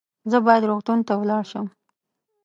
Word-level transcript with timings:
زه 0.31 0.37
باید 0.45 0.67
روغتون 0.69 0.99
ته 1.07 1.13
ولاړ 1.21 1.43
شم 1.51 1.67